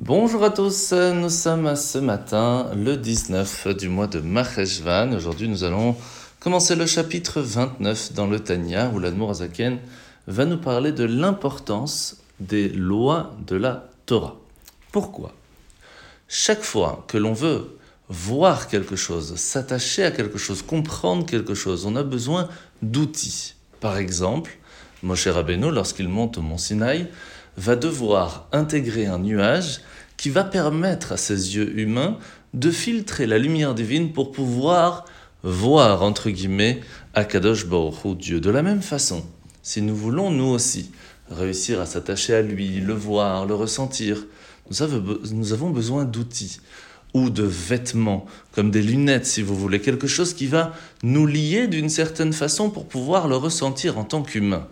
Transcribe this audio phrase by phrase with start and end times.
[0.00, 5.12] Bonjour à tous, nous sommes ce matin le 19 du mois de Maheshvan.
[5.14, 5.94] Aujourd'hui, nous allons
[6.40, 9.78] commencer le chapitre 29 dans le Tanya où l'Admour Azaken
[10.26, 14.36] va nous parler de l'importance des lois de la Torah.
[14.92, 15.34] Pourquoi?
[16.26, 17.76] Chaque fois que l'on veut
[18.08, 22.48] voir quelque chose, s'attacher à quelque chose, comprendre quelque chose, on a besoin
[22.80, 23.56] d'outils.
[23.78, 24.56] Par exemple,
[25.02, 27.08] Moshe Rabbeinu, lorsqu'il monte au mont Sinaï,
[27.56, 29.80] va devoir intégrer un nuage
[30.16, 32.18] qui va permettre à ses yeux humains
[32.54, 35.04] de filtrer la lumière divine pour pouvoir
[35.42, 36.80] voir, entre guillemets,
[37.14, 38.40] Akadosh Baruch Dieu.
[38.40, 39.24] De la même façon,
[39.62, 40.90] si nous voulons, nous aussi,
[41.30, 44.26] réussir à s'attacher à lui, le voir, le ressentir,
[44.70, 46.60] nous avons besoin d'outils
[47.14, 51.66] ou de vêtements, comme des lunettes si vous voulez, quelque chose qui va nous lier
[51.66, 54.66] d'une certaine façon pour pouvoir le ressentir en tant qu'humain.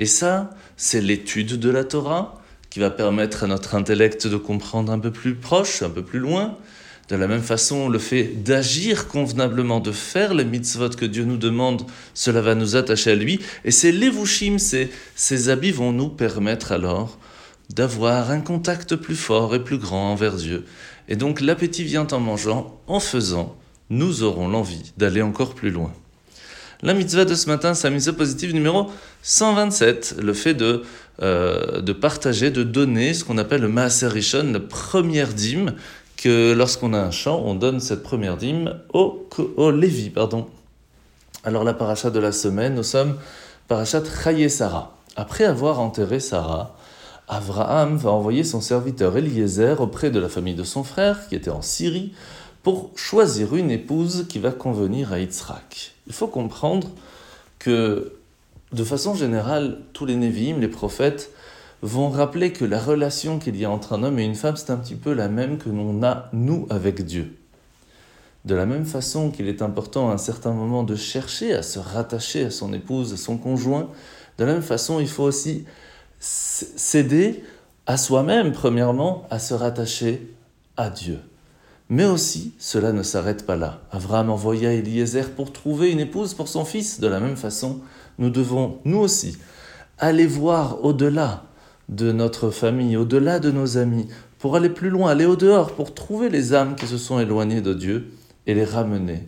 [0.00, 2.40] Et ça, c'est l'étude de la Torah
[2.70, 6.18] qui va permettre à notre intellect de comprendre un peu plus proche, un peu plus
[6.18, 6.56] loin.
[7.10, 11.36] De la même façon, le fait d'agir convenablement, de faire les mitzvot que Dieu nous
[11.36, 11.82] demande,
[12.14, 13.40] cela va nous attacher à lui.
[13.66, 17.18] Et ces levushim, ces, ces habits vont nous permettre alors
[17.68, 20.64] d'avoir un contact plus fort et plus grand envers Dieu.
[21.08, 23.54] Et donc l'appétit vient en mangeant, en faisant,
[23.90, 25.92] nous aurons l'envie d'aller encore plus loin.
[26.82, 28.86] La mitzvah de ce matin, c'est la mitzvah positive numéro
[29.22, 30.82] 127, le fait de,
[31.20, 35.74] euh, de partager, de donner ce qu'on appelle le Maaser Rishon, la première dîme,
[36.16, 39.26] que lorsqu'on a un champ, on donne cette première dîme au,
[39.70, 40.08] Lévi.
[40.08, 40.46] Pardon.
[41.44, 43.16] Alors la paracha de la semaine, nous sommes
[43.68, 44.96] parachat Chaye Sarah.
[45.16, 46.76] Après avoir enterré Sarah,
[47.28, 51.50] Abraham va envoyer son serviteur Eliezer auprès de la famille de son frère, qui était
[51.50, 52.12] en Syrie,
[52.62, 55.92] pour choisir une épouse qui va convenir à Yitzhak.
[56.06, 56.90] Il faut comprendre
[57.58, 58.12] que,
[58.72, 61.30] de façon générale, tous les Névim, les prophètes,
[61.82, 64.70] vont rappeler que la relation qu'il y a entre un homme et une femme, c'est
[64.70, 67.36] un petit peu la même que l'on a, nous, avec Dieu.
[68.44, 71.78] De la même façon qu'il est important à un certain moment de chercher à se
[71.78, 73.88] rattacher à son épouse, à son conjoint,
[74.38, 75.64] de la même façon, il faut aussi
[76.18, 77.44] s'aider
[77.86, 80.34] à soi-même, premièrement, à se rattacher
[80.76, 81.18] à Dieu.
[81.90, 83.80] Mais aussi, cela ne s'arrête pas là.
[83.90, 87.00] Abraham envoya Eliezer pour trouver une épouse pour son fils.
[87.00, 87.80] De la même façon,
[88.18, 89.36] nous devons, nous aussi,
[89.98, 91.42] aller voir au-delà
[91.88, 94.06] de notre famille, au-delà de nos amis,
[94.38, 97.74] pour aller plus loin, aller au-dehors, pour trouver les âmes qui se sont éloignées de
[97.74, 98.12] Dieu
[98.46, 99.26] et les ramener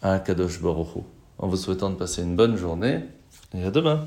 [0.00, 1.02] à Kadosh Baruch
[1.38, 3.00] En vous souhaitant de passer une bonne journée
[3.54, 4.06] et à demain.